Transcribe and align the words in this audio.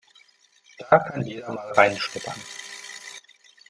Da 0.79 0.97
kann 0.97 1.27
jeder 1.27 1.53
mal 1.53 1.73
reinschnuppern. 1.73 2.41